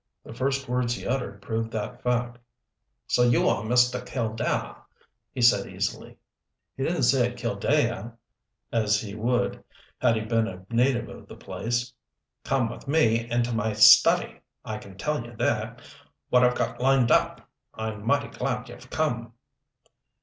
The 0.23 0.33
first 0.33 0.67
words 0.67 0.95
he 0.95 1.05
uttered 1.05 1.43
proved 1.43 1.69
that 1.73 2.01
fact. 2.01 2.39
"So 3.05 3.21
you 3.21 3.47
are 3.47 3.61
Mr. 3.61 4.03
Killdare," 4.03 4.77
he 5.31 5.43
said 5.43 5.67
easily. 5.67 6.17
He 6.75 6.81
didn't 6.83 7.03
say 7.03 7.27
it 7.27 7.37
"Killdaih," 7.37 8.11
as 8.71 8.99
he 8.99 9.13
would 9.13 9.63
had 9.99 10.15
he 10.15 10.21
been 10.21 10.47
a 10.47 10.65
native 10.71 11.07
of 11.07 11.27
the 11.27 11.35
place. 11.35 11.93
"Come 12.43 12.71
with 12.71 12.87
me 12.87 13.29
into 13.29 13.53
my 13.53 13.73
study. 13.73 14.41
I 14.65 14.79
can 14.79 14.97
tell 14.97 15.23
you 15.23 15.35
there 15.35 15.77
what 16.29 16.43
I've 16.43 16.57
got 16.57 16.81
lined 16.81 17.11
up. 17.11 17.47
I'm 17.75 18.03
mighty 18.03 18.29
glad 18.35 18.69
you've 18.69 18.89
come." 18.89 19.33